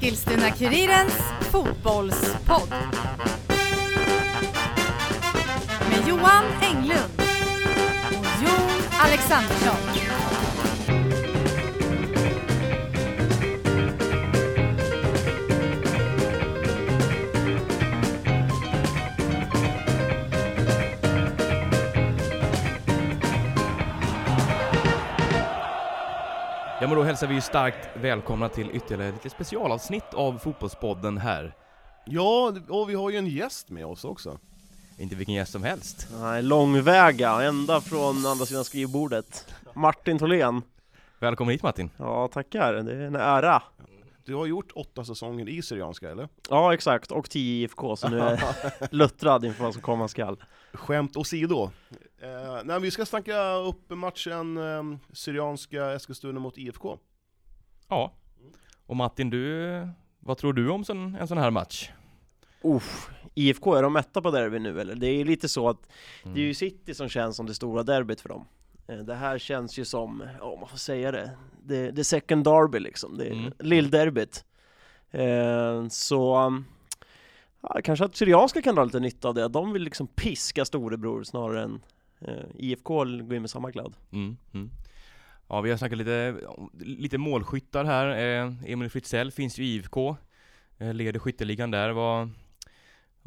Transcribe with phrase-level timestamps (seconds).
[0.00, 2.74] Eskilstuna-Kurirens fotbollspodd.
[5.88, 7.22] Med Johan Englund
[8.08, 9.99] och Jon Alexandersson.
[26.90, 31.54] Men då hälsar vi ju starkt välkomna till ytterligare lite specialavsnitt av Fotbollspodden här.
[32.06, 34.38] Ja, och vi har ju en gäst med oss också.
[34.98, 36.08] Inte vilken gäst som helst.
[36.20, 39.54] Nej, långväga, ända från andra sidan skrivbordet.
[39.74, 40.62] Martin Tholén.
[41.18, 41.90] Välkommen hit Martin.
[41.96, 42.72] Ja, tackar.
[42.72, 43.62] Det är en ära.
[44.24, 46.28] Du har gjort åtta säsonger i Syrianska, eller?
[46.48, 47.10] Ja, exakt.
[47.10, 50.42] Och 10 IFK, så nu är jag luttrad inför vad som komma skall.
[50.72, 51.70] Skämt åsido.
[52.22, 56.98] Eh, nej, vi ska snacka upp matchen eh, Syrianska Eskilstuna mot IFK.
[57.88, 58.12] Ja.
[58.86, 61.90] Och Martin, du, vad tror du om sån, en sån här match?
[62.62, 64.94] Uff, IFK, är de mätta på derby nu eller?
[64.94, 65.88] Det är ju lite så att
[66.22, 66.34] Mm.
[66.34, 68.44] det är ju City som känns som det stora derbyt för dem.
[68.88, 71.30] Eh, Det här känns ju som, ja man får säga det,
[71.64, 73.52] det, det second derby liksom, det är Mm.
[73.58, 74.44] lillderbyt.
[75.10, 76.64] Eh, så, um,
[77.60, 81.22] ja, kanske att Syrianska kan dra lite nytta av det, de vill liksom piska storebror
[81.24, 81.80] snarare än
[82.54, 83.96] IFK gå in med samma glöd.
[84.12, 84.70] Mm, mm.
[85.48, 86.36] Ja, vi har snackat lite,
[86.80, 88.06] lite målskyttar här.
[88.42, 90.16] Eh, Emil Fritzell finns ju i IFK,
[90.78, 91.90] eh, leder skytteligan där.
[91.90, 92.28] Var,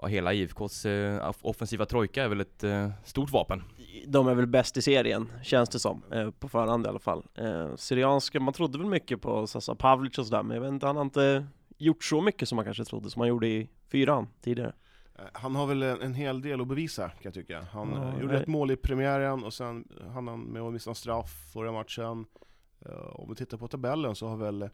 [0.02, 3.64] ja, hela IFKs eh, off- offensiva trojka är väl ett eh, stort vapen.
[4.08, 7.24] De är väl bäst i serien, känns det som, eh, på förhand i alla fall.
[7.36, 10.86] Eh, Syrianska, man trodde väl mycket på Sasa Pavlic och sådär, men jag vet inte,
[10.88, 14.28] han har inte gjort så mycket som man kanske trodde, som han gjorde i fyran
[14.42, 14.74] tidigare.
[15.20, 17.62] Eh, han har väl en, en hel del att bevisa, kan jag tycka.
[17.72, 18.42] Han Ja, eh, gjorde nej.
[18.42, 22.26] ett mål i premiären, och sen hann han med att missa en straff förra matchen.
[22.86, 24.70] Eh, om vi tittar på tabellen så har väl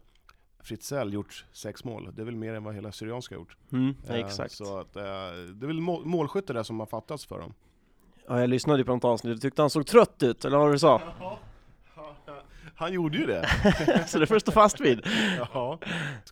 [0.62, 2.10] Fritzell gjort sex mål.
[2.14, 3.56] Det är väl mer än vad hela Syrianska har gjort.
[3.72, 4.52] Mm, exakt.
[4.52, 7.54] Så att, det är väl mål, målskytte där som har fattats för dem.
[8.28, 10.72] Ja, jag lyssnade ju på något avsnitt, du tyckte han såg trött ut, eller vad
[10.72, 11.02] du sa?
[12.80, 13.48] Han gjorde ju det.
[14.08, 15.06] så det får du stå fast vid.
[15.54, 15.78] Ja.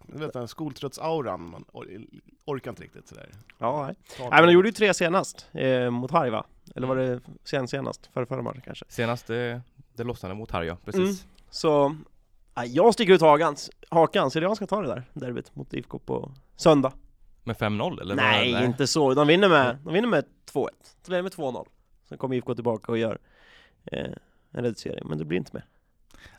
[0.06, 1.86] Vet den skoltröttsauran, man or
[2.44, 3.30] orkar inte riktigt sådär.
[3.58, 3.94] Ja, nej.
[4.16, 6.44] Ta nej men de gjorde ju tre senast, eh, mot Harry va?
[6.76, 8.10] Eller var det sen senast?
[8.14, 8.84] Förra, förra matchen kanske?
[8.88, 9.36] Senast eh,
[9.96, 11.26] det lossnade mot Harja, precis.
[11.50, 11.96] Så,
[12.56, 13.56] nej, jag sticker ut hakan,
[13.90, 16.92] hakan, Syrianska tar det där derbyt mot IFK på söndag.
[17.44, 18.14] Med 5-0 eller?
[18.14, 19.14] Nej, vad- inte så.
[19.14, 20.68] De vinner med, de vinner med 2-1.
[21.02, 21.66] Så leder med 2-0.
[22.08, 23.18] Sen kommer IFK tillbaka och gör
[23.92, 24.06] eh,
[24.52, 25.64] en reducering, men det blir inte mer.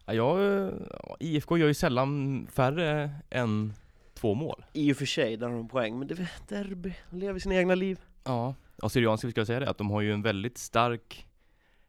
[0.06, 0.72] Ja, jag,
[1.20, 3.74] IFK gör ju sällan färre än
[4.14, 4.66] två mål.
[4.74, 7.56] I och för sig, där har de poäng, men det är derby, de lever sina
[7.56, 8.00] egna liv.
[8.24, 11.28] Ja, och Syrianska, ska säga det, att de har ju en väldigt stark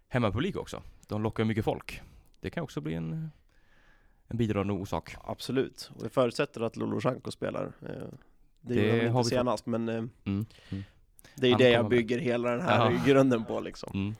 [0.08, 0.82] hemmapublik också.
[1.08, 2.00] De lockar mycket folk.
[2.40, 3.30] Det kan också bli en,
[4.28, 5.14] en bidragande orsak.
[5.24, 7.64] Absolut, och det förutsätter att Lolosjenko spelar.
[7.82, 7.88] Eh,
[8.60, 10.10] det Det gjorde han inte senast, men eh, Mm.
[10.24, 10.46] Mm.
[11.34, 11.90] det är ju det jag med.
[11.90, 13.00] bygger hela den här Ja.
[13.06, 13.90] grunden på liksom.
[13.94, 14.14] Mm.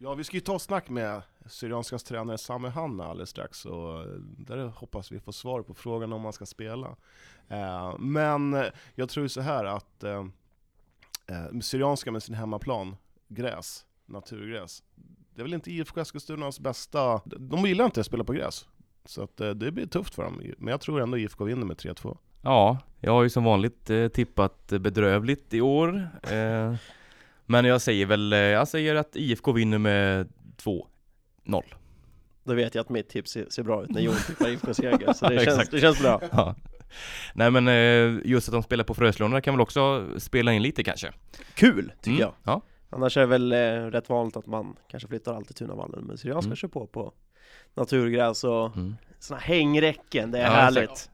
[0.00, 4.00] Ja, vi ska ju ta ett snack med Syrianskas tränare Sami Hanna alldeles strax, och
[4.00, 4.06] eh,
[4.38, 6.96] där hoppas vi få svar på frågan om man ska spela.
[7.48, 8.64] Eh, men
[8.94, 10.24] jag tror ju så här att eh,
[11.62, 12.96] Syrianska med sin hemmaplan,
[13.28, 14.82] gräs, naturgräs,
[15.34, 17.20] det är väl inte IFK Eskilstunas bästa...
[17.24, 18.68] De gillar inte att spela på gräs.
[19.04, 22.16] Så att, det blir tufft för dem, men jag tror ändå IFK vinner med 3-2.
[22.42, 26.08] Ja, jag har ju som vanligt tippat bedrövligt i år.
[27.48, 31.62] Men jag säger väl, eh, jag säger att IFK vinner med 2-0.
[32.44, 35.28] Då vet jag att mitt tips ser, ser bra ut när Jon tippar IFK-seger, så
[35.28, 36.20] det känns, det känns bra.
[36.32, 36.54] Ja.
[37.34, 40.84] Nej men eh, just att de spelar på Fröslunda kan väl också spela in lite
[40.84, 41.12] kanske?
[41.54, 42.32] Kul, tycker Mm, jag.
[42.54, 43.56] Ja, Annars är det väl eh,
[43.90, 46.56] rätt vanligt att man kanske flyttar alltid Tunavallen, men Syrianska Mm.
[46.56, 47.12] kör på på
[47.74, 48.96] naturgräs och mm.
[49.18, 50.82] såna hängräcken, det är Ja, härligt.
[50.90, 51.10] exakt.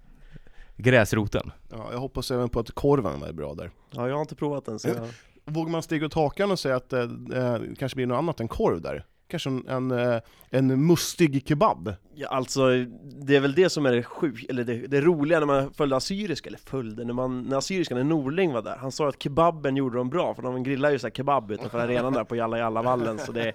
[0.76, 1.52] Gräsroten.
[1.70, 3.70] Ja, jag hoppas även på att korven är bra där.
[3.90, 5.08] Ja, jag har inte provat den så jag...
[5.44, 7.06] Vågar man stiga ut hakan och säga att eh, eh,
[7.54, 9.04] det kanske blir något annat än korv där?
[9.28, 10.20] Kanske en, en, eh,
[10.50, 11.94] en mustig kebab?
[12.14, 12.68] Ja, alltså,
[13.02, 15.96] det är väl det som är det sjuk, eller det, det roliga när man följde
[15.96, 19.76] Assyriska, eller följde, när man, när Assyriska, när Norling var där, han sa att kebaben
[19.76, 22.58] gjorde dem bra, för de grillar ju så här kebab utanför arenan där på Jalla
[22.58, 23.52] Jalla vallen så det,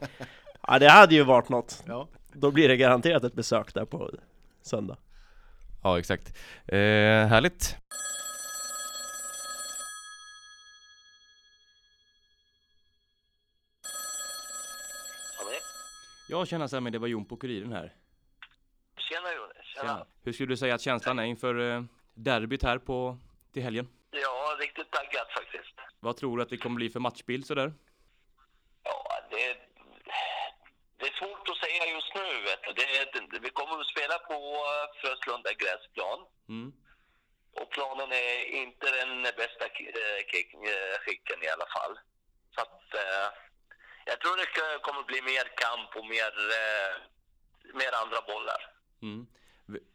[0.67, 1.83] ja det hade ju varit något.
[1.87, 2.07] Ja.
[2.33, 4.09] Då blir det garanterat ett besök där på
[4.61, 4.97] söndag.
[5.83, 6.37] Ja exakt.
[6.65, 6.77] Eh,
[7.27, 7.75] härligt.
[16.31, 17.93] Ja tjena Sammy, det var Jon på Kuriren här.
[18.97, 19.87] Tjena Jon, tjena.
[19.87, 20.05] Tjena.
[20.23, 21.83] Hur skulle du säga att känslan är inför eh,
[22.13, 23.17] derbyt här på,
[23.53, 23.87] till helgen?
[24.11, 25.75] Ja, riktigt taggad faktiskt.
[25.99, 27.73] Vad tror du att det kommer bli för matchbild sådär?
[28.83, 28.99] Ja,
[29.31, 29.45] det,
[30.97, 32.27] det är svårt att säga just nu.
[32.49, 32.69] Vet du.
[32.79, 32.87] Det,
[33.31, 34.37] det, vi kommer att spela på
[35.01, 36.19] Fröslunda gräsplan.
[36.49, 36.73] Mm.
[37.75, 40.21] planen är inte den bästa eh,
[40.73, 41.93] eh, skicken i alla fall.
[42.55, 42.83] Så att,
[44.11, 44.47] jag tror det
[44.87, 46.91] kommer bli mer kamp och mer, eh,
[47.81, 48.61] mer andra bollar.
[49.01, 49.27] Mm.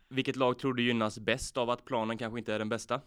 [0.08, 3.00] Vilket lag tror du gynnas bäst av att planen kanske inte är den bästa?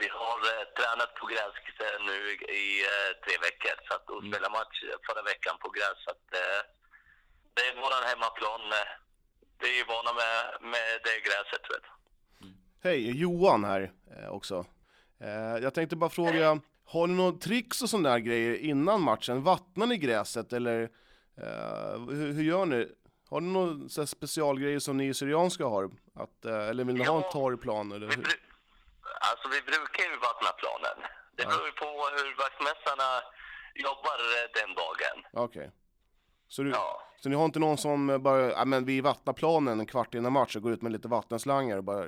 [0.00, 1.54] Vi har eh, tränat på gräs
[1.86, 5.68] eh, nu i, i eh, tre veckor så att, och spelade match förra veckan på
[5.76, 5.98] gräs.
[6.04, 6.60] Så att, eh,
[7.54, 8.62] det är våran hemmaplan.
[8.80, 8.88] Eh,
[9.62, 11.64] vi är vana med, med det gräset.
[11.70, 11.82] Vet.
[11.82, 12.48] du.
[12.88, 14.66] Hej, Johan här eh, också.
[15.20, 16.60] Eh, jag tänkte bara fråga,
[16.92, 19.42] har ni några tricks och sådana där grejer innan matchen?
[19.42, 20.82] Vattnar ni gräset eller
[21.36, 22.88] eh, hur, hur gör ni?
[23.30, 25.90] Har ni några så specialgrejer som ni Syrianska har?
[26.14, 27.30] Att, eh, eller vill ni ha en Ja.
[27.32, 27.92] torr plan?
[27.92, 28.24] Eller Vi, hur?
[29.30, 31.10] alltså, vi brukar ju vattna planen.
[31.36, 31.48] Det Ja.
[31.48, 31.86] beror ju på
[32.16, 33.08] hur vaktmästarna
[33.74, 35.44] jobbar eh, den dagen.
[35.46, 35.70] Okej.
[36.48, 37.02] Så, du, Ja.
[37.22, 40.32] så ni har inte någon som bara, ja men vi vattnar planen en kvart innan
[40.32, 42.06] match och går ut med lite vattenslangar och bara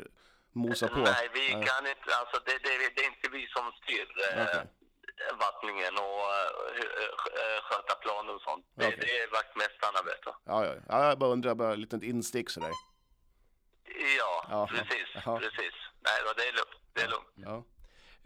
[0.54, 0.98] mosar på?
[0.98, 1.66] Nej, vi Nej.
[1.66, 2.08] kan inte.
[2.20, 4.66] Alltså, det, det, det är inte vi som styr eh, Okej.
[5.44, 6.50] vattningen och eh,
[7.42, 8.66] eh, sköta planen och sånt.
[8.74, 8.98] Det, Okej.
[9.00, 10.32] det är vaktmästarna, vet du.
[10.44, 12.70] Ja, ja, ja, jag bara undrar, bara ett litet instick sådär.
[14.18, 14.66] Ja, Jaha.
[14.66, 15.08] precis.
[15.24, 15.38] Jaha.
[15.38, 15.74] precis.
[16.06, 16.76] Nej, då, det är lugnt.
[16.92, 17.32] Det är lugnt.
[17.34, 17.64] Ja.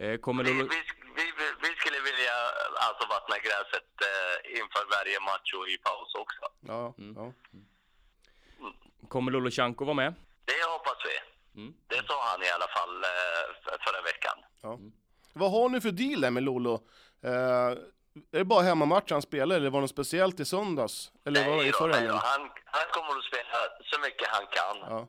[0.04, 0.82] Eh, Kommer Vi, Lolo, vi,
[1.16, 2.34] vi, vi skulle vilja
[2.86, 6.40] alltså vattna gräset eh, inför varje match och i paus också.
[6.60, 7.14] Ja, Mm.
[7.18, 7.32] ja.
[9.08, 10.14] kommer Lolosjanko vara med?
[11.58, 11.62] Det.
[11.62, 11.74] Mm.
[11.86, 14.36] Det sa han i alla fall eh, för- förra veckan.
[14.62, 14.78] Ja.
[15.32, 16.74] Vad har ni för deal där med Lolo?
[17.22, 17.30] Eh,
[18.32, 21.12] är det bara hemmamatch han spelar eller var det något speciellt i söndags?
[21.26, 22.40] Eller var det i Nej förra nej han,
[22.76, 23.58] han kommer att spela
[23.90, 24.76] så mycket han kan.
[24.94, 25.06] Ja.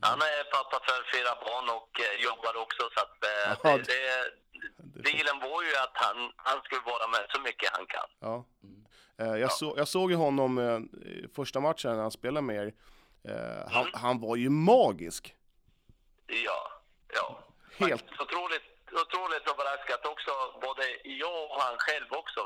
[0.00, 3.82] Han är pappa för fyra barn och eh, jobbar också så att eh, Ja, det,
[4.94, 8.08] det, dealen var ju att han, han skulle vara med så mycket han kan.
[8.20, 8.44] ja.
[9.20, 10.52] Eh, jag, så, jag såg ju honom
[11.36, 12.72] första matchen när han spelade med er.
[13.28, 14.00] Eh, han, Mm.
[14.02, 15.34] han var ju magisk!
[16.26, 16.60] Ja,
[17.14, 17.38] ja.
[17.78, 18.00] Helt.
[18.00, 18.62] Faktiskt Otroligt,
[19.02, 22.40] otroligt överraskat också, både jag och han själv också.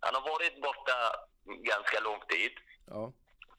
[0.00, 0.96] Han har varit borta
[1.44, 2.52] ganska lång tid
[2.86, 3.12] Ja.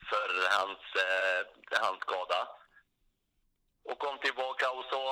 [0.09, 0.27] för
[0.59, 1.41] hans, eh,
[1.85, 2.47] hans skada.
[3.89, 5.03] Och kom tillbaka och sa,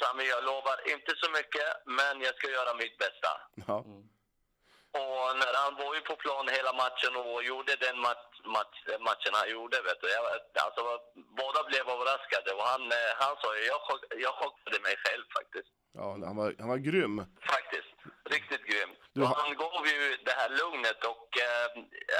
[0.00, 3.30] Sami jag lovar inte så mycket, men jag ska göra mitt bästa.
[3.66, 3.76] Ja.
[5.02, 8.25] Och när han var ju på plan hela matchen och gjorde den match,
[8.56, 8.76] match,
[9.08, 10.08] matchen han gjorde, vet du.
[10.16, 10.24] Jag,
[10.66, 10.82] alltså,
[11.40, 15.24] båda blev överraskade och han, eh, han sa ju, jag, chock, jag chockade mig själv
[15.38, 15.70] faktiskt.
[15.98, 17.16] ja, han var, han var grym.
[17.54, 17.90] Faktiskt.
[18.36, 18.90] Riktigt grym.
[19.14, 21.66] Du har- han gav ju det här lugnet och eh,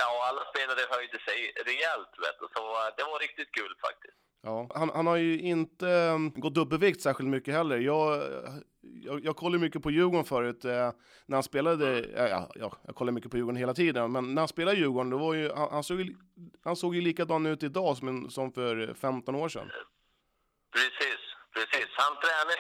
[0.00, 1.38] ja, alla spelare höjde sig
[1.70, 2.46] rejält, vet du.
[2.56, 4.18] Så eh, det var riktigt kul faktiskt.
[4.42, 7.76] Ja, han, han har ju inte eh, gått upp i vikt särskilt mycket heller.
[7.78, 8.08] Jag,
[9.06, 10.92] jag, jag kollade mycket på Djurgården förut, eh,
[11.26, 11.86] när han spelade,
[12.16, 14.80] ja, ja, ja, jag kollar mycket på Djurgården hela tiden, men när han spelade i
[14.80, 16.16] Djurgården, då var ju, han, han, såg, ju,
[16.64, 19.70] han såg ju likadan ut idag som, en, som för 15 år sedan.
[20.76, 21.20] Precis,
[21.54, 21.88] precis.
[22.02, 22.56] Han tränar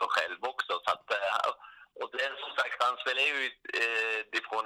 [0.00, 0.72] så själv också.
[0.84, 1.50] Så att, eh,
[2.00, 3.44] och det är som sagt, han spelade ju
[3.82, 4.09] eh,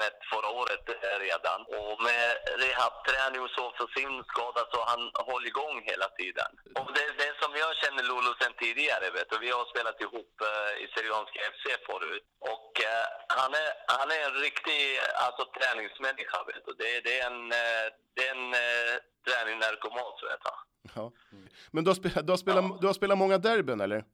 [0.01, 1.61] 1 förra året eh, redan.
[1.79, 2.27] Och med
[2.65, 6.51] rehabträning och så för sin skada så han håller igång hela tiden.
[6.81, 9.37] Och det är det som jag känner Lolo sen tidigare, vet du.
[9.47, 12.25] Vi har spelat ihop eh, i Syrianska FC förut.
[12.55, 13.07] Och eh,
[13.41, 14.81] han, är, han är en riktig
[15.27, 16.73] alltså, träningsmänniska, vet du.
[16.83, 18.95] Det, det är en, eh, det är en eh,
[19.27, 20.55] träning narkoman, vet du.
[20.95, 21.13] Ja.
[21.71, 24.05] Men du har, spelat, du, har spelat, du har spelat många derbyn eller?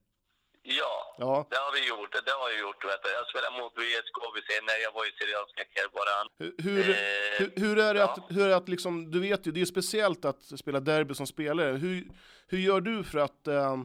[0.62, 1.46] Ja, Ja.
[1.50, 2.12] det har vi gjort.
[2.12, 2.84] Det har jag gjort.
[2.84, 3.08] Vet du.
[3.10, 6.26] Jag spelade mot VSKVC när jag var i Syrianska Kerbaran.
[6.38, 6.96] Hur, hur, Eh,
[7.38, 8.06] hur, hur är det ja.
[8.12, 10.80] att, hur är det att liksom, du vet ju, det är ju speciellt att spela
[10.80, 11.72] derby som spelare.
[11.76, 12.08] Hur,
[12.46, 13.76] hur gör du för att eh,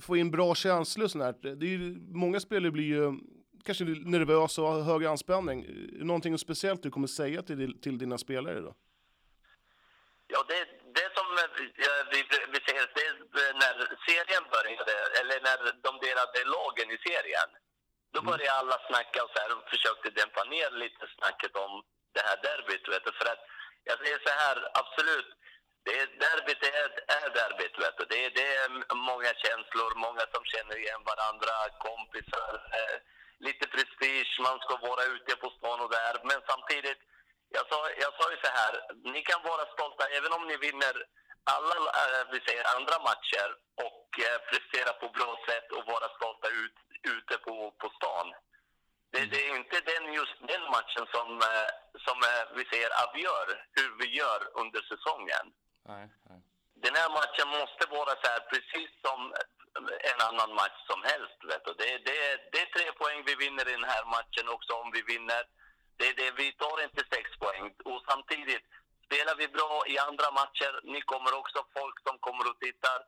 [0.00, 1.54] få in bra känslor och sånt här?
[1.54, 1.78] Det är
[2.16, 3.12] många spelare blir ju
[3.64, 5.66] kanske nervösa och har hög anspänning.
[5.92, 8.74] Någonting speciellt du kommer säga till, till dina spelare då?
[10.30, 10.54] Ja, det,
[10.94, 11.50] det som eh,
[12.12, 12.18] vi,
[14.08, 17.50] serien började, eller när de delade lagen i serien.
[18.12, 21.72] Då började alla snacka och så här, och försökte dämpa ner lite snacket om
[22.14, 22.88] det här derbyt.
[22.88, 23.12] Vet du.
[23.12, 23.42] För att
[23.88, 25.30] jag säger så här, absolut.
[25.84, 27.76] Det är, derbyt är, är derbyt.
[27.84, 28.04] Vet du.
[28.12, 28.68] Det, är, det är
[29.10, 31.52] många känslor, många som känner igen varandra,
[31.86, 32.52] kompisar.
[32.78, 32.96] Eh,
[33.46, 36.14] lite prestige, man ska vara ute på stan och där.
[36.28, 37.00] Men samtidigt,
[37.56, 38.72] jag sa, jag sa ju så här,
[39.14, 40.96] ni kan vara stolta även om ni vinner
[41.54, 43.48] alla vi säger, andra matcher
[43.86, 46.76] och eh, prestera på bra sätt och vara stolta ut,
[47.14, 48.26] ute på, på stan.
[49.12, 51.70] Det, det är inte den, just den matchen som, eh,
[52.06, 55.44] som eh, vi säger avgör hur vi gör under säsongen.
[55.90, 56.40] Nej, nej.
[56.84, 59.20] Den här matchen måste vara så här precis som
[60.10, 61.38] en annan match som helst.
[61.50, 61.72] Vet du.
[61.82, 62.18] Det, det,
[62.52, 65.42] det är tre poäng vi vinner i den här matchen också om vi vinner.
[65.96, 67.64] Det, det, vi tar inte sex poäng.
[67.84, 68.64] Och samtidigt,
[69.08, 72.98] spelar vi bra i andra matcher, ni kommer också folk som kommer och tittar.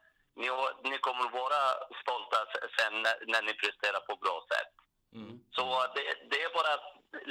[0.41, 0.49] ni,
[0.91, 1.63] ni kommer vara
[2.01, 2.39] stolta
[2.77, 4.73] sen när, när ni presterar på bra sätt.
[5.19, 5.35] Mm.
[5.57, 5.65] Så
[5.95, 6.75] det, det är bara,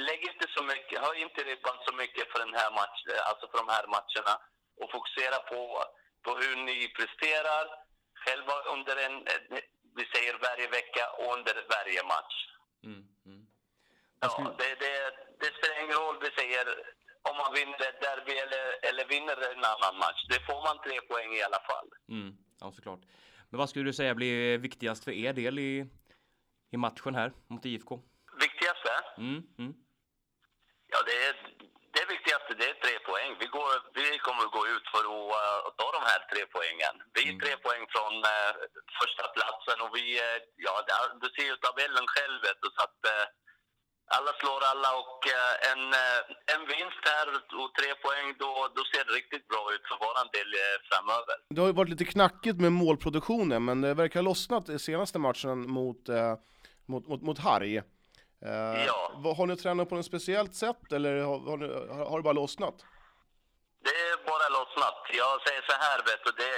[0.08, 2.98] lägg inte så mycket, höj inte ribban så mycket för den här match,
[3.28, 4.34] alltså för de här matcherna
[4.80, 5.62] och fokusera på,
[6.24, 7.64] på hur ni presterar
[8.24, 9.16] själva under en,
[9.96, 12.36] vi säger varje vecka och under varje match.
[12.84, 13.02] Mm.
[13.26, 13.46] Mm.
[14.20, 14.94] Ja, det, det,
[15.40, 16.66] det spelar ingen roll, vi säger
[17.28, 20.20] om man vinner ett derby eller, eller vinner en annan match.
[20.28, 21.88] Det får man tre poäng i alla fall.
[22.08, 22.36] Mm.
[22.60, 23.00] Ja, såklart.
[23.50, 25.86] Men vad skulle du säga blir viktigast för er del i,
[26.70, 28.02] i matchen här mot IFK?
[28.40, 28.92] Viktigaste?
[29.18, 29.42] Mm.
[29.58, 29.74] Mm.
[30.92, 31.34] Ja, det, är,
[31.96, 33.30] det viktigaste det är tre poäng.
[33.42, 36.94] Vi, går, vi kommer att gå ut för att, ta de här tre poängen.
[37.14, 37.40] Vi är Mm.
[37.44, 38.52] tre poäng från eh,
[39.00, 40.72] första platsen och vi, eh, ja,
[41.22, 43.24] du ser ju tabellen själv vet du, så att eh,
[44.16, 47.26] alla slår alla och eh, en, eh, en vinst här
[47.62, 51.34] och tre poäng, då, då ser det riktigt bra ut för våran del eh, framöver.
[51.54, 55.18] Det har ju varit lite knackigt med målproduktionen, men det verkar ha lossnat i senaste
[55.18, 56.02] matchen mot,
[56.86, 57.82] mot, mot, mot Harry.
[58.86, 59.34] Ja.
[59.38, 62.40] har ni tränat på något speciellt sätt, eller har, har, ni, har, har det bara
[62.42, 62.76] lossnat?
[63.86, 64.98] Det är bara lossnat.
[65.22, 66.52] Jag säger så här, vet du, det,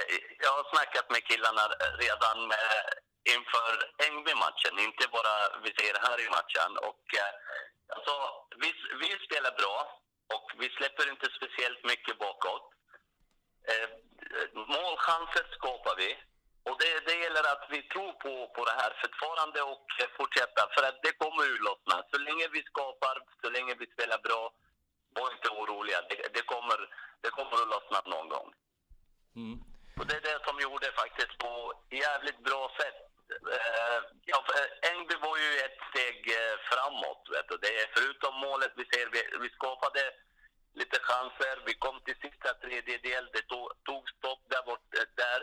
[0.45, 1.63] jag har snackat med killarna
[2.03, 2.67] redan med,
[3.35, 3.73] inför
[4.07, 6.71] Ängby-matchen, inte bara vi säger här i matchen.
[6.89, 7.33] Och, eh,
[7.95, 8.13] alltså,
[8.61, 8.69] vi,
[9.01, 9.77] vi spelar bra
[10.35, 12.65] och vi släpper inte speciellt mycket bakåt.
[13.71, 13.89] Eh,
[14.53, 16.09] målchanser skapar vi.
[16.67, 19.87] Och det, det gäller att vi tror på, på det här fortfarande och
[20.17, 20.61] fortsätta.
[20.75, 21.95] För att det kommer ju lossna.
[22.11, 24.53] Så länge vi skapar, så länge vi spelar bra,
[25.15, 26.01] var inte oroliga.
[26.09, 26.79] Det, det, kommer,
[27.21, 28.53] det kommer att lossna någon gång.
[29.35, 29.59] Mm.
[29.97, 33.12] Och det är det som gjorde faktiskt på jävligt bra sätt.
[33.55, 33.99] Eh,
[34.31, 37.23] ja, eh, Engby var ju ett steg eh, framåt.
[37.35, 37.55] Vet du.
[37.65, 40.01] Det är förutom målet, vi ser, vi, vi skapade
[40.79, 41.55] lite chanser.
[41.65, 43.23] Vi kom till sista tredjedel.
[43.35, 44.87] Det tog, tog stopp där bort,
[45.23, 45.41] där.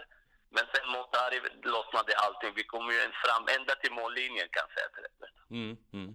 [0.54, 2.52] Men sen mot Harry lossnade allting.
[2.60, 5.30] Vi kom ju fram ända till mållinjen kan jag säga till dig.
[5.58, 5.76] Mm.
[5.92, 6.10] Mm.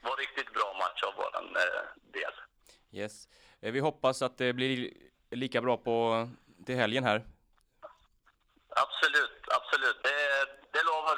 [0.00, 1.14] Det var riktigt bra match av
[1.64, 1.82] eh,
[2.16, 2.34] del.
[2.92, 3.28] Yes.
[3.60, 4.92] Vi hoppas att det blir
[5.30, 6.28] lika bra på
[6.66, 7.24] till helgen här.
[8.84, 9.98] Absolut, absolut.
[10.02, 10.21] Det,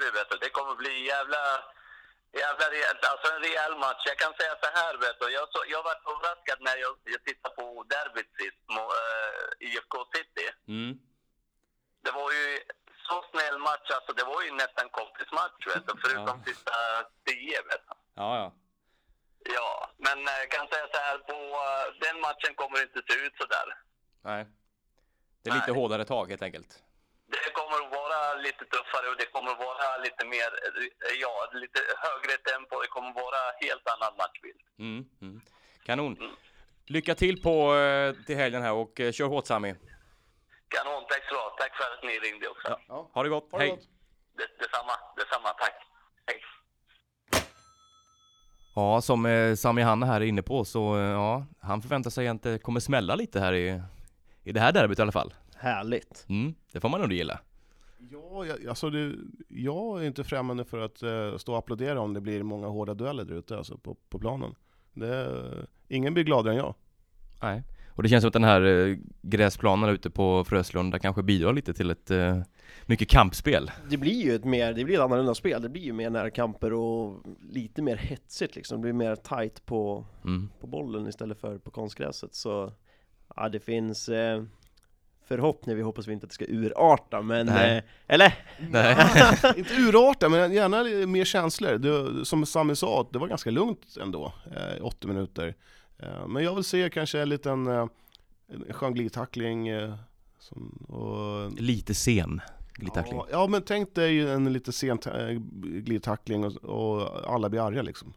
[0.04, 0.10] vi.
[0.18, 0.36] Vet du.
[0.44, 1.42] Det kommer bli jävla,
[2.42, 3.00] jävla rejält.
[3.10, 4.02] Alltså en rejäl match.
[4.10, 5.26] Jag kan säga så här, vet du.
[5.38, 9.94] Jag, så, jag var överraskad när jag, jag tittade på derbyt sist, mot uh, IFK
[10.14, 10.46] City.
[10.68, 10.92] Mm.
[12.04, 12.46] Det var ju
[13.08, 13.88] så snäll match.
[13.96, 15.92] Alltså, det var ju nästan kompismatch, vet du.
[16.04, 16.44] Förutom Ja.
[16.46, 16.72] sista
[17.26, 17.94] tio, vet du.
[18.22, 18.52] Ja, ja.
[19.56, 23.02] Ja, men eh, jag kan säga så här, på eh, den matchen kommer det inte
[23.08, 23.78] se ut så där.
[24.22, 24.46] Nej.
[25.42, 25.80] Det är lite Nej.
[25.80, 26.83] hårdare tag helt enkelt.
[27.46, 30.50] Det kommer att vara lite tuffare och det kommer att vara lite mer,
[31.24, 32.80] ja, lite högre tempo.
[32.84, 34.60] Det kommer att vara helt annan matchbild.
[34.78, 35.04] Mm.
[35.22, 35.40] Mm.
[35.86, 36.12] Kanon.
[36.86, 39.74] Lycka till på eh, till helgen här och eh, kör hårt Sami.
[40.68, 41.56] Kanon, tack så ha.
[41.60, 42.68] Tack för att ni ringde också.
[42.68, 42.80] Ja.
[42.88, 43.10] Ja.
[43.14, 43.52] Ha det gott.
[43.52, 43.70] Ha det Hej.
[43.70, 43.84] gott.
[44.38, 45.48] Det, detsamma, detsamma.
[45.48, 45.74] Tack.
[46.26, 46.40] Hej.
[48.74, 52.42] Ja, som eh, Sami Hanna här är inne på så ja, han förväntar sig att
[52.42, 53.82] det kommer smälla lite här i,
[54.44, 55.34] i det här derbyt i alla fall.
[55.64, 56.26] Härligt.
[56.28, 57.40] Mm, det får man nog gilla.
[58.10, 59.14] Ja, jag, alltså det,
[59.48, 62.94] jag är inte främmande för att eh, stå och applådera om det blir många hårda
[62.94, 64.54] dueller där ute alltså på, på planen.
[64.92, 65.42] Det,
[65.88, 66.74] ingen blir gladare än jag.
[67.42, 67.62] Nej.
[67.88, 71.74] Och det känns som att den här eh, gräsplanen ute på Fröslunda kanske bidrar lite
[71.74, 72.42] till ett eh,
[72.86, 73.70] mycket kampspel.
[73.90, 76.72] Det blir ju ett mer, det blir ett annorlunda spel, det blir ju mer närkamper
[76.72, 80.48] och lite mer hetsigt liksom, det blir mer tight på, Mm.
[80.60, 82.72] på bollen istället för på konstgräset så
[83.36, 84.42] Ja det finns eh,
[85.26, 87.76] förhoppning, vi hoppas vi inte att det ska urarta men, Nej.
[87.76, 88.34] eh, eller?
[88.70, 88.96] Nej.
[89.56, 91.78] inte urarta, men gärna mer känslor.
[91.78, 95.54] Det, som Sami sa, det var ganska lugnt ändå, eh, i 80 minuter.
[95.98, 97.86] Eh, men jag vill se kanske en liten eh,
[98.48, 99.68] en skön glidtackling.
[99.68, 99.94] Eh,
[100.38, 102.40] som, och, lite sen
[102.74, 103.16] glidtackling.
[103.16, 105.28] ja, ja, men tänk dig en lite sen eh,
[105.60, 108.12] glidtackling och, och alla blir arga liksom.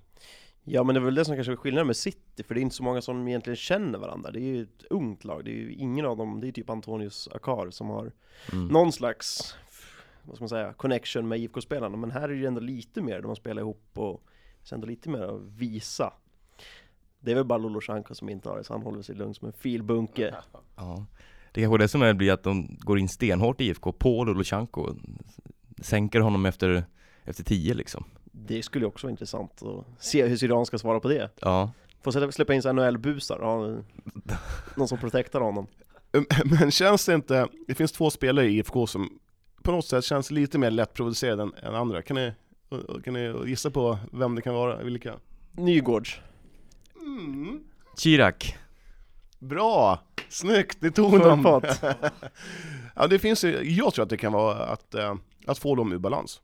[0.70, 2.62] Ja men det är väl det som kanske är skillnaden med City, för det är
[2.62, 5.56] inte så många som egentligen känner varandra Det är ju ett ungt lag, det är
[5.56, 8.12] ju ingen av dem, det är typ Antonius Akar som har
[8.54, 8.68] Mm.
[8.68, 9.56] någon slags,
[10.24, 13.22] vad ska man säga, connection med IFK-spelarna Men här är det ju ändå lite mer,
[13.22, 14.24] de spelar ihop och
[14.64, 16.14] så ändå lite mer att visa
[17.20, 19.34] Det är väl bara Lolo Shanko som inte har det, så han håller sig lugn
[19.34, 20.36] som en filbunke
[20.76, 21.06] Ja.
[21.52, 24.24] Det kanske är det som är blir att de går in stenhårt i IFK på
[24.24, 24.96] Lolosjanko.
[25.82, 26.84] Sänker honom efter,
[27.24, 28.04] efter tio liksom.
[28.46, 31.72] Det skulle ju också vara intressant att se hur Syrian ska svara på det Ja.
[32.04, 33.82] Får släppa- släppa in NHL-busar, ja,
[34.76, 35.68] någon som protektar honom
[36.60, 39.20] Men känns det inte, det finns två spelare i IFK som
[39.64, 42.02] på något sätt känns lite mer lättproducerade än, än andra.
[42.02, 42.34] Kan ni,
[43.04, 44.84] kan ni gissa på vem det kan vara?
[44.84, 45.14] Vilka?
[45.52, 46.20] Nygårds
[47.02, 47.64] Mm.
[47.98, 48.36] Chirac.
[49.40, 50.00] Bra!
[50.30, 51.82] Snyggt, ni tog pott.
[52.96, 55.16] ja, det finns, jag tror att det kan vara att, eh,
[55.48, 56.42] att få dem ur balans.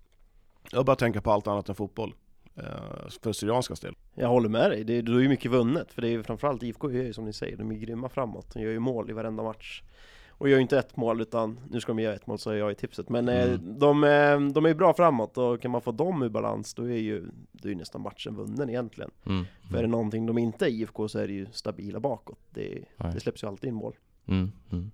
[0.73, 2.13] Jag bara tänka på allt annat än fotboll.
[2.55, 3.95] Eh, för Syrianskas del.
[4.15, 6.63] Jag håller med dig, det, då är ju mycket vunnet för det är ju framförallt
[6.63, 9.13] IFK gör ju som ni säger, de är grymma framåt, de gör ju mål i
[9.13, 9.81] varenda match
[10.29, 12.55] Och gör ju inte ett mål utan, nu ska de göra ett mål så är
[12.55, 13.79] jag i tipset Men eh, Mm.
[13.79, 16.83] de, eh, de är ju bra framåt och kan man få dem ur balans då
[16.83, 19.45] är ju, då är ju nästan matchen vunnen egentligen Mm.
[19.69, 22.83] För är det någonting de inte är IFK så är det ju stabila bakåt Det,
[22.97, 23.93] det släpps ju alltid in mål
[24.27, 24.51] Mm.
[24.71, 24.91] Mm.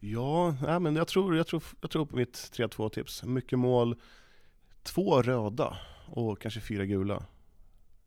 [0.00, 3.24] Ja, nej, men jag tror, jag, tror, jag tror på mitt 3-2 tips.
[3.24, 3.96] Mycket mål,
[4.82, 7.22] två röda och kanske fyra gula.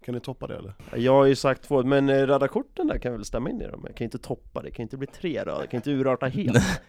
[0.05, 0.73] Kan ni toppa det eller?
[0.95, 3.67] Jag har ju sagt två, men eh, röda korten där kan väl stämma in i
[3.67, 3.83] dem?
[3.87, 6.81] Jag kan inte toppa det, kan inte bli tre röda, det kan inte urarta helt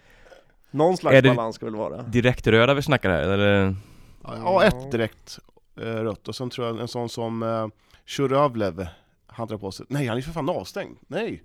[0.71, 3.77] Någon slags balans ska väl vara Direkt röda vi snackar här, eller?
[4.23, 5.39] Ja, ett direkt
[5.77, 7.67] eh, rött och sen tror jag en sån som eh,
[8.07, 8.87] Shuravlev,
[9.27, 11.43] han drar på sig, nej han är för fan avstängd, nej!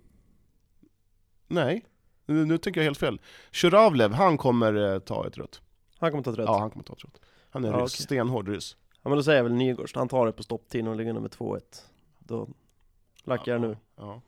[1.48, 1.86] Nej,
[2.26, 3.20] nu, nu tycker jag helt fel.
[3.52, 5.62] Shuravlev, han kommer eh, ta ett rött.
[6.00, 7.22] Han kommer ta ett rött Ja, han kommer ta ett rött.
[7.52, 8.04] Han är Ja, ryss, okej.
[8.04, 8.78] stenhård ryss.
[9.04, 11.30] Ja men då säger jag väl Nygårds, han tar det på stopptiden och ligger nummer
[11.30, 11.60] 2-1
[12.20, 12.48] Då
[13.24, 13.78] lackar jag nu.
[13.98, 14.22] Ja.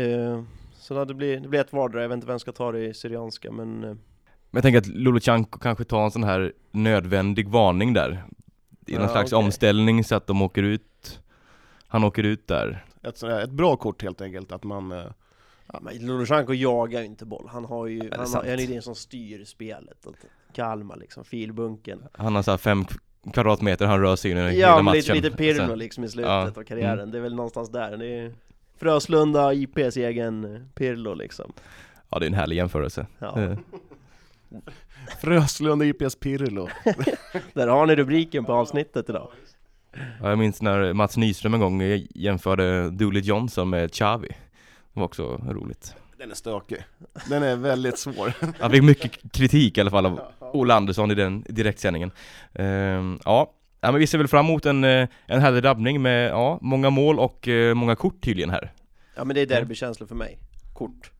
[0.00, 0.42] eh,
[0.74, 2.86] Så då det blir, det blir ett vardera, jag vet inte vem ska ta det
[2.86, 3.98] i Syrianska men eh, Men
[4.50, 8.24] jag tänker att Lolochenko kanske tar en sån här nödvändig varning där.
[8.86, 9.44] I någon Ja, slags okej.
[9.44, 11.20] omställning så att de åker ut.
[11.86, 12.84] Han åker ut där.
[13.02, 14.92] Ett, ett bra kort helt enkelt, att man...
[14.92, 15.04] Eh,
[15.80, 18.66] Men Lolosjenko jagar ju inte boll, han har ju, är han, har, han är ju
[18.66, 20.06] den som styr spelet.
[20.06, 20.14] Att
[20.52, 22.02] Kalmar liksom, filbunken.
[22.12, 22.84] Han har så här fem
[23.32, 26.30] kvadratmeter han rör sig in i Ja matchen lite, lite Pirlo Sen- liksom i slutet
[26.30, 27.10] Ja, av karriären, mm.
[27.10, 27.96] det är väl någonstans där.
[27.96, 28.32] Det är
[28.76, 31.52] Fröslunda, IPs egen eh, Pirlo liksom.
[32.10, 33.06] Ja det är en härlig jämförelse.
[33.18, 33.58] Ja, Eh,
[35.20, 36.68] Fröslund IPS Pirlo.
[37.52, 39.28] där har ni rubriken på avsnittet idag.
[40.20, 41.82] Ja, jag minns när Mats Nyström en gång
[42.14, 44.28] jämförde Dooley Johnson med Xavi.
[44.92, 45.94] Det var också roligt.
[46.18, 46.84] Den är stökig.
[47.28, 48.32] Den är väldigt svår.
[48.60, 50.20] Han fick mycket kritik i alla fall av
[50.52, 52.10] Ola Andersson i den direktsändningen.
[52.54, 56.30] Ehm, Ja, ja men vi ser väl fram emot en, eh, en härlig drabbning med
[56.30, 58.72] ja, många mål och eh, många kort tydligen här.
[59.16, 60.38] Ja men det är derbykänslor för mig,
[60.74, 61.10] kort.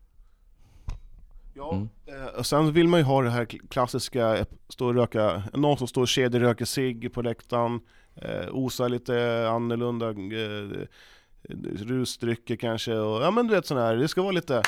[1.54, 1.88] Ja, Mm.
[2.06, 5.42] eh, och sen vill man ju ha det här kl- klassiska, eh, stå och röka,
[5.52, 7.80] någon som står och kedjeröker cigg på läktaren,
[8.16, 10.86] eh, osar lite annorlunda eh,
[11.78, 14.62] rusdrycker kanske, och ja men du vet sån här, det ska vara lite,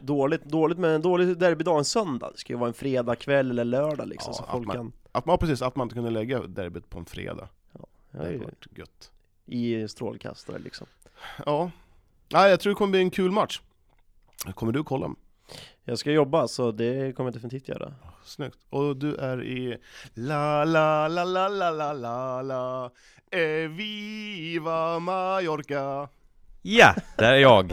[0.00, 3.64] Dåligt, dåligt med en dålig derbydag en söndag, det ska ju vara en fredagkväll eller
[3.64, 6.10] lördag liksom Ja, så att folk man- kan att man, precis, att man inte kunde
[6.10, 7.48] lägga derbyt på en fredag.
[7.72, 9.10] ja, Det hade varit gött.
[9.46, 10.86] i strålkastare liksom
[11.46, 11.70] Ja,
[12.32, 13.60] Nej, jag tror det kommer bli en kul match.
[14.54, 15.14] Kommer du kolla?
[15.84, 18.58] Jag ska jobba så det kommer jag definitivt göra Snyggt.
[18.70, 19.76] Och du är i
[20.14, 22.90] La la la la la la la la
[23.30, 26.08] eh, Viva Mallorca
[26.68, 27.72] Ja, där är jag!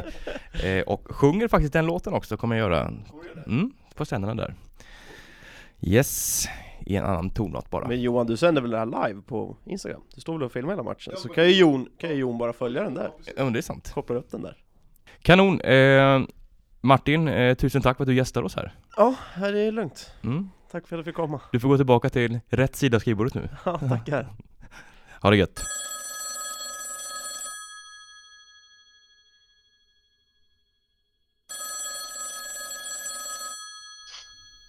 [0.64, 2.92] Eh, och sjunger faktiskt den låten också, kommer jag göra
[3.48, 4.56] mm, på scenerna där
[5.82, 6.46] Yes,
[6.86, 10.02] i en annan tonart bara Men Johan, du sänder väl det här live på Instagram?
[10.16, 11.14] Du står väl och filmar hela matchen?
[11.18, 13.62] Så kan ju Jon, kan ju Jon bara följa den där Ja men det är
[13.62, 14.58] sant Kopplar upp den där
[15.22, 15.62] Kanon!
[15.62, 16.22] Eh,
[16.82, 20.50] Martin, eh, tusen tack för att du gästar oss här Ja, här är lugnt mm.
[20.72, 23.34] Tack för att jag fick komma Du får gå tillbaka till rätt sida av skrivbordet
[23.34, 24.28] nu Ja, tackar
[25.22, 25.64] Ha det gött!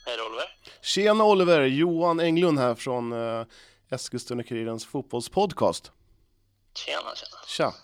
[0.06, 0.48] Hej Oliver.
[0.94, 3.46] Tjena Oliver, Johan Englund här från eh,
[3.90, 5.92] Eskilstuna-Kurirens fotbollspodcast.
[6.74, 7.37] Tjena, tjena.
[7.46, 7.74] Tja!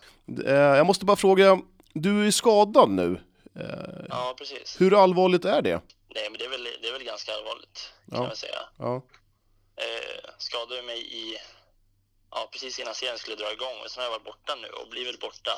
[0.47, 1.59] Eh, jag måste bara fråga,
[1.95, 3.21] du är skadad nu.
[3.57, 4.81] Eh, Ja, precis.
[4.81, 5.81] hur allvarligt är det?
[6.15, 8.29] Nej, men det är väl, det är väl ganska allvarligt, kan Ja.
[8.29, 8.61] jag säga.
[8.79, 9.03] Ja,
[9.77, 11.37] Eh, skadade mig i,
[12.31, 13.77] ja, precis innan serien skulle dra igång.
[13.85, 15.51] Och sen har jag varit borta nu och blir väl borta,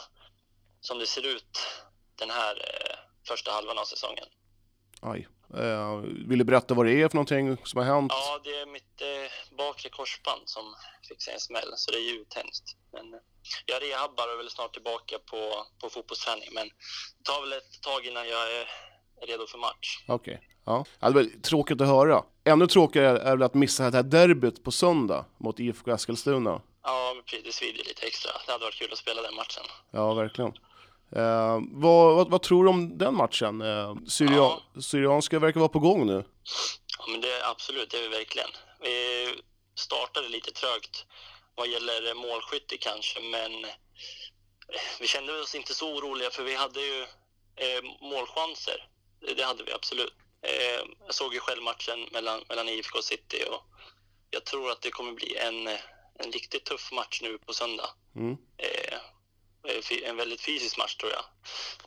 [0.80, 1.58] som det ser ut,
[2.18, 2.96] den här eh,
[3.28, 4.24] första halvan av säsongen.
[5.00, 5.28] aj.
[5.60, 5.96] Eh,
[6.28, 8.12] vill du berätta vad det är för någonting som har hänt?
[8.14, 10.64] Ja, det är mitt eh, bakre korsband som
[11.08, 12.76] fick sig en smäll, så det är ju tändskt.
[12.92, 13.20] Men eh,
[13.66, 16.66] jag rehabbar och är väl snart tillbaka på, på fotbollsträning, men
[17.18, 18.66] det tar väl ett tag innan jag är
[19.26, 20.04] redo för match.
[20.08, 20.40] Okej.
[20.64, 20.84] Ja.
[21.00, 22.24] Ja, det var tråkigt att höra.
[22.44, 26.62] Ännu tråkigare är väl att missa det här derbyt på söndag mot IFK Eskilstuna.
[26.82, 28.30] Ja, precis, det svider lite extra.
[28.46, 29.64] Det hade varit kul att spela den matchen.
[29.90, 30.52] Ja, verkligen.
[31.16, 33.60] Eh, vad, vad, vad tror du om den matchen?
[33.60, 34.62] Eh, Syria Ja.
[34.82, 36.24] Syrianska verkar vara på gång nu.
[36.98, 38.50] Ja, men det absolut, det är vi verkligen.
[38.80, 39.26] Vi
[39.74, 41.06] startade lite trögt
[41.54, 43.70] vad gäller målskytte kanske, men eh,
[45.00, 47.02] vi kände oss inte så oroliga för vi hade ju
[47.56, 48.88] eh, målchanser.
[49.36, 50.14] Det, hade vi absolut.
[50.42, 53.62] Eh, jag såg ju själv matchen mellan, mellan IFK och City och
[54.30, 55.68] jag tror att det kommer bli en,
[56.18, 57.90] en riktigt tuff match nu på söndag.
[58.16, 58.36] Mm.
[58.58, 58.98] Eh,
[60.04, 61.24] en väldigt fysisk match tror jag.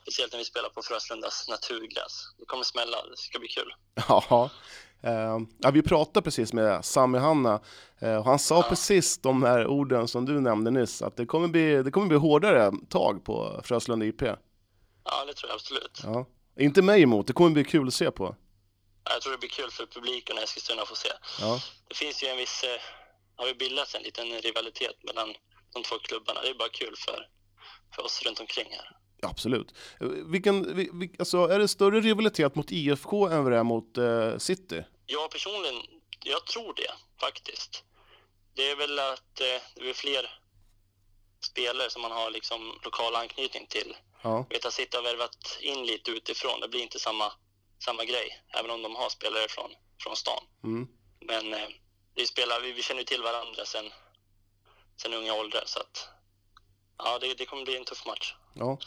[0.02, 2.34] Speciellt när vi spelar på Fröslundas naturgräs.
[2.40, 3.74] Det kommer smälla, det ska bli kul.
[4.08, 4.50] Ja,
[5.04, 7.62] eh, ja vi pratade precis med Sami Hanna
[8.02, 8.64] eh, och han sa Ja.
[8.70, 12.18] precis de här orden som du nämnde nyss, att det kommer bli, det kommer bli
[12.18, 14.22] hårdare tag på Fröslunda IP.
[14.22, 16.00] Ja, det tror jag absolut.
[16.04, 16.26] Ja.
[16.60, 18.36] Inte mig emot, det kommer bli kul att se på.
[19.04, 21.10] Ja, Jag tror det blir kul för publiken och Eskilstuna att få se.
[21.42, 22.82] Ja, Det finns ju en viss, eh,
[23.36, 25.34] har ju bildats en liten rivalitet mellan
[25.74, 26.42] de två klubbarna.
[26.42, 27.28] Det är bara kul för,
[27.96, 28.98] för oss runt omkring här.
[29.22, 29.74] absolut.
[30.02, 33.64] Eh, Vilken, vi, vi, alltså, är det större rivalitet mot IFK än vad det är
[33.64, 34.84] mot eh, City?
[35.06, 35.82] Jag personligen,
[36.24, 37.84] jag tror det faktiskt.
[38.56, 40.40] Det är väl att eh, det är fler
[41.40, 43.96] spelare som man har liksom lokal anknytning till.
[44.24, 47.32] Ja, Vet att sitta och värvat in lite utifrån, det blir inte samma,
[47.86, 48.42] samma grej.
[48.60, 49.72] Även om de har spelare från,
[50.04, 50.44] från stan.
[50.64, 50.88] mm.
[51.20, 51.70] Men eh,
[52.16, 53.86] vi, spelar, vi, vi känner ju till varandra sen,
[55.02, 56.10] sen unga åldrar så att
[56.98, 58.34] ja, det, det kommer bli en tuff match.
[58.54, 58.78] ja.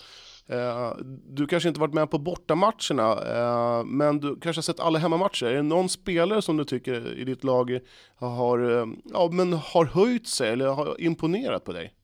[0.50, 0.92] Eh,
[1.26, 5.46] du kanske inte varit med på bortamatcherna, eh, men du kanske har sett alla hemmamatcher.
[5.46, 7.80] Är det någon spelare som du tycker i ditt lag
[8.16, 11.94] har, eh, ja, men har höjt sig eller har imponerat på dig?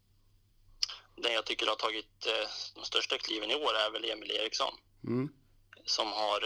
[1.16, 2.26] Den jag tycker har tagit
[2.74, 4.72] de största kliven i år är väl Emil Eriksson.
[5.06, 5.28] Mm.
[5.84, 6.40] som har...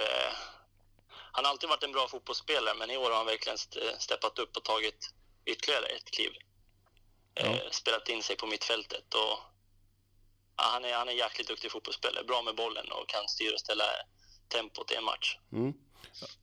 [1.33, 4.39] Han har alltid varit en bra fotbollsspelare, men i år har han verkligen st- steppat
[4.39, 5.11] upp och tagit
[5.47, 6.31] ytterligare ett kliv.
[7.39, 7.59] Eh, Ja.
[7.71, 9.39] Spelat in sig på mittfältet och
[10.57, 12.25] ja, han, är, han är jäkligt duktig fotbollsspelare.
[12.25, 13.85] Bra med bollen och kan styra och ställa
[14.49, 15.37] tempot i en match.
[15.53, 15.73] Mm.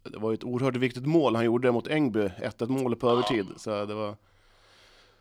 [0.03, 3.11] Det var ju ett oerhört viktigt mål han gjorde mot Ängby, 1-1 mål på Ja.
[3.11, 3.47] övertid.
[3.57, 4.17] Så det var...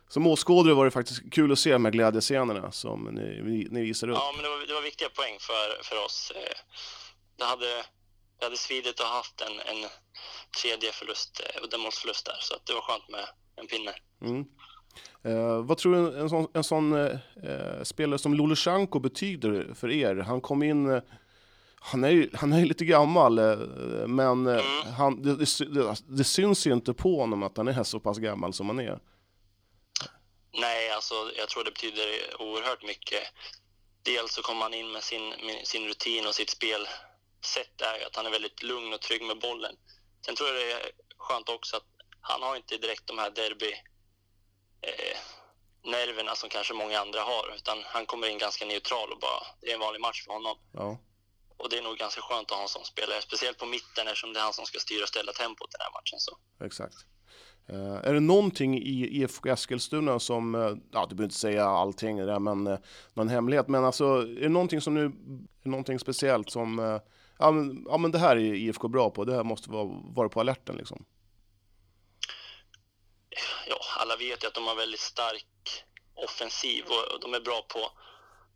[0.09, 4.07] Som åskådare var det faktiskt kul att se de här glädjescenerna som ni, ni, visar
[4.09, 4.17] upp.
[4.17, 6.31] Ja, men det var, det var viktiga poäng för, för oss.
[6.35, 6.57] Eh,
[7.37, 7.85] det hade,
[8.39, 9.89] det hade svidit att ha haft en, en
[10.61, 13.93] tredje förlust, eh, uddamålsförlust där, så att det var skönt med en pinne.
[14.21, 14.45] Mm.
[15.23, 19.91] Eh, vad tror du en sån, en sån eh, eh spelare som Lulushanko betyder för
[19.91, 20.15] er?
[20.15, 21.01] Han kom in, eh,
[21.79, 23.57] han är ju han är ju lite gammal, eh,
[24.07, 24.93] men eh, Mm.
[24.93, 27.99] han, det, det, det, alltså, det syns ju inte på honom att han är så
[27.99, 28.99] pass gammal som han är.
[30.51, 32.05] Nej, alltså jag tror det betyder
[32.39, 33.23] oerhört mycket.
[34.03, 38.15] Dels så kommer han in med sin, med sin rutin och sitt spelsätt där, att
[38.15, 39.75] han är väldigt lugn och trygg med bollen.
[40.25, 41.89] Sen tror jag det är skönt också att
[42.21, 43.73] han har inte direkt de här derby
[44.87, 45.17] eh,
[45.93, 49.69] nerverna som kanske många andra har, utan han kommer in ganska neutral och bara, det
[49.69, 50.57] är en vanlig match för honom.
[50.73, 50.97] Ja.
[51.57, 54.33] Och det är nog ganska skönt att ha en sån spelare, speciellt på mitten eftersom
[54.33, 56.19] det är han som ska styra och ställa tempot i den här matchen.
[56.19, 56.33] Så.
[56.65, 56.95] Exakt.
[57.67, 62.17] Eh, är det någonting i IFK Eskilstuna som, eh, ja du behöver inte säga allting
[62.17, 62.77] det där, men uh,
[63.13, 65.11] någon hemlighet, men alltså är det någonting som nu,
[65.63, 66.99] någonting speciellt som,
[67.39, 70.29] ja, men, ja men det här är IFK bra på, det här måste vara, vara
[70.29, 71.05] på alerten liksom.
[74.05, 75.83] Alla vet ju att de har väldigt stark
[76.15, 77.91] offensiv och de är bra på,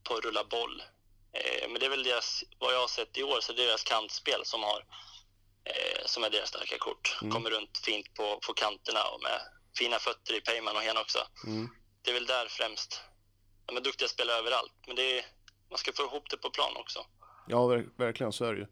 [0.04, 0.84] på att rulla boll.
[1.34, 3.66] Eh, men det är väl deras, vad jag har sett i år, så är det
[3.66, 4.86] deras kantspel som, har,
[5.64, 7.18] eh, som är deras starka kort.
[7.22, 7.34] Mm.
[7.34, 9.42] Kommer runt fint på, på kanterna och med
[9.78, 11.20] fina fötter i Peyman och Hen också.
[11.46, 11.70] Mm.
[12.02, 13.02] Det är väl där främst.
[13.66, 15.26] De är duktiga spelare överallt, men det är,
[15.70, 17.06] man ska få ihop det på plan också.
[17.48, 18.68] Ja, ver- verkligen så är det ju.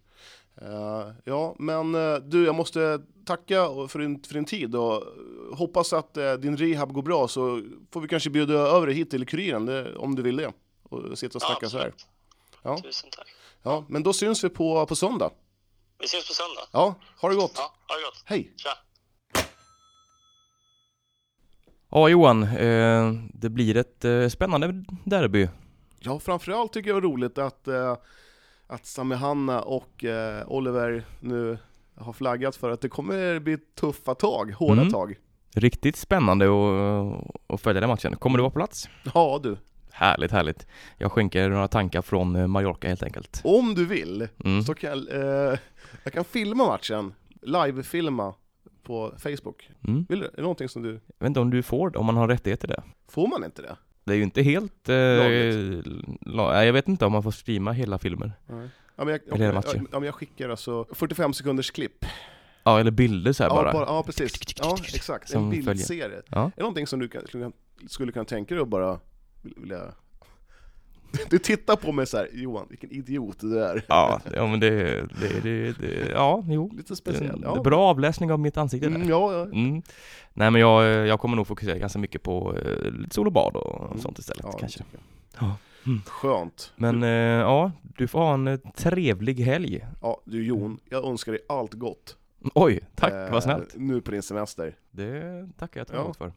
[0.62, 5.58] Eh, ja, men eh, du, jag måste tacka för din, för din tid och eh,
[5.58, 9.28] hoppas att din rehab går bra så får vi kanske bjuda över dig hit till
[9.28, 10.52] Kuriren det, om du vill det
[10.84, 11.94] och sitta och snacka så här.
[12.64, 12.78] Ja.
[12.78, 13.28] Tusen tack.
[13.64, 15.32] Ja, men då syns vi på, på söndag.
[16.00, 16.62] Vi ses på söndag.
[16.72, 17.54] Ja, ha det gott.
[17.56, 18.24] Ja, ha det gott.
[18.26, 18.54] Hej!
[18.58, 18.70] Tja!
[21.90, 25.50] Ja Johan, eh, det blir ett eh, spännande derby.
[26.00, 27.98] Ja, framförallt tycker jag det var roligt att, eh,
[28.68, 31.58] att Sami Hanna och eh, Oliver nu
[31.96, 34.94] har flaggat för att det kommer bli tuffa tag, hårda Mm.
[34.94, 35.16] tag.
[35.56, 38.16] Riktigt spännande att att följa den matchen.
[38.16, 38.90] Kommer du vara på plats?
[39.14, 39.58] Ja du,
[39.92, 40.68] Härligt, härligt.
[40.98, 43.42] Jag skänker några tankar från eh, Mallorca helt enkelt.
[43.44, 44.64] om du vill Mm.
[44.64, 45.60] så kan jag, eh,
[46.04, 48.34] jag kan filma matchen, live-filma
[48.84, 49.70] på Facebook.
[49.88, 50.06] Mm.
[50.10, 50.26] Vill du?
[50.26, 52.28] Är det någonting som du, Jag vet inte om du får det, om man har
[52.28, 52.84] rättighet till det.
[53.10, 53.76] får man inte det?
[54.08, 54.90] Det är ju inte helt...
[54.90, 54.96] Eh,
[56.22, 58.32] la, jag vet inte om man får streama hela filmer.
[58.46, 58.70] Nej.
[58.96, 59.88] Ja, men jag, Eller hela ja, matchen.
[59.92, 62.06] ja, men jag skickar alltså 45 sekunders klipp.
[62.64, 63.74] Ja, eller bilder så Ja, bara.
[63.74, 64.34] bara, ja precis.
[64.60, 65.30] Ja, exakt.
[65.30, 66.22] Som en bildserie.
[66.30, 66.46] Ja.
[66.46, 67.52] Är det någonting som du kan, skulle,
[67.88, 69.00] skulle kunna tänka dig att bara
[69.42, 69.82] vilja...
[71.30, 73.84] Du tittar på mig så här, Johan, vilken idiot du är.
[73.88, 74.70] Ja, ja men det,
[75.22, 76.72] det, det, det ja, jo.
[76.78, 77.42] Lite speciell.
[77.44, 77.62] Ja.
[77.64, 78.96] Bra avläsning av mitt ansikte där.
[78.96, 79.44] Mm, ja, ja.
[79.44, 79.82] Mm.
[80.34, 83.56] Nej men jag, jag kommer nog fokusera ganska mycket på eh, lite sol och bad
[83.56, 84.00] och Mm.
[84.00, 84.84] sånt istället ja, kanske.
[85.40, 85.56] Ja.
[85.86, 86.02] Mm.
[86.06, 86.74] Skönt.
[86.76, 89.86] Men eh, ja, du får ha en eh, trevlig helg.
[90.02, 92.18] Ja, du Jon, jag önskar dig allt gott.
[92.54, 93.74] Oj, tack Eh, vad snällt.
[93.78, 94.76] Nu på din semester.
[94.92, 96.14] Det tackar jag Ja.
[96.14, 96.32] för.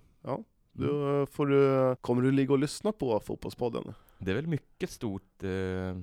[0.72, 3.94] Då får du, kommer du ligga och lyssna på Fotbollspodden?
[4.20, 5.98] Det är väl mycket stort, eh,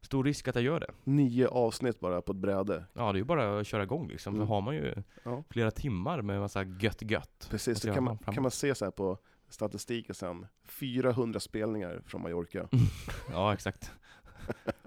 [0.00, 0.90] stor risk att jag gör det.
[1.04, 2.84] Nio avsnitt bara på ett bräde.
[2.92, 4.34] Ja, det är ju bara att köra igång liksom.
[4.34, 4.46] Mm.
[4.46, 5.44] Så har man ju Ja.
[5.50, 7.46] flera timmar med massa gött gött.
[7.50, 8.34] Precis, så kan man, framåt.
[8.34, 10.46] kan man se så här på statistiken sen.
[10.64, 12.68] 400 spelningar från Mallorca.
[13.32, 13.90] Ja, exakt.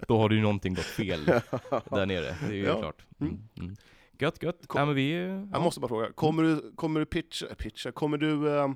[0.08, 1.24] Då har det ju någonting gått fel
[1.90, 2.78] där nere, det är ju Ja.
[2.78, 3.06] klart.
[3.20, 3.32] Mm.
[3.32, 3.48] Mm.
[3.56, 3.76] Mm.
[4.18, 4.66] Gött, gött.
[4.66, 5.12] Kom- ja, men vi...
[5.12, 5.60] Jag Ja.
[5.60, 8.68] måste bara fråga, kommer du, kommer du pitcha, pitcha, kommer du eh,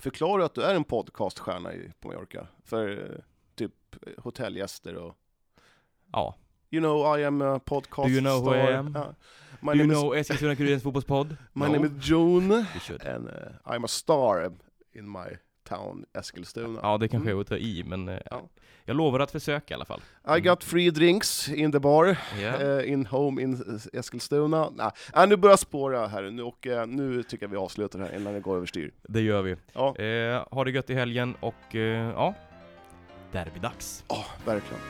[0.00, 2.46] förklara att du är en podcaststjärna i, på Mallorca?
[2.64, 3.18] För eh,
[3.54, 3.72] typ
[4.18, 5.16] hotellgäster och
[6.12, 6.36] ja.
[6.70, 8.72] You know I am a podcast Do you know who I star.
[8.72, 8.92] am?
[8.94, 9.14] Ja.
[9.60, 11.36] My, Do you is, know Eskilstuna-Kurirens fotbollspodd?
[11.52, 11.72] my No.
[11.72, 12.54] name is June
[13.04, 13.32] and uh,
[13.74, 14.52] I'm a star
[14.92, 15.36] in my
[15.76, 16.80] town Eskilstuna.
[16.82, 17.38] Ja, det kanske Mm.
[17.38, 18.42] är att ta i, men eh, Ja.
[18.84, 20.00] jag lovar att försöka i alla fall.
[20.38, 22.16] I got free drinks in the bar.
[22.42, 22.62] Ja.
[22.80, 24.70] eh, in home in Eskilstuna.
[24.70, 24.92] Nah.
[25.16, 28.04] Äh, nu börjar jag spåra här nu och eh, nu tycker jag vi avslutar det
[28.04, 28.92] här innan det går överstyr.
[29.02, 29.56] Det gör vi.
[29.72, 32.34] Ja, Eh, ha det gött i helgen och eh, ja,
[33.32, 34.04] derbydags.
[34.08, 34.80] oh, verkligen.